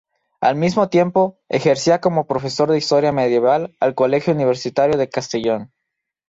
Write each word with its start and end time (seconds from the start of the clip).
Al 0.39 0.55
mismo 0.55 0.89
tiempo, 0.89 1.37
ejercía 1.47 2.01
como 2.01 2.25
profesor 2.25 2.71
de 2.71 2.77
Historia 2.79 3.11
Medieval 3.11 3.77
al 3.79 3.93
Colegio 3.93 4.33
Universitario 4.33 4.97
de 4.97 5.09
Castellón. 5.09 5.71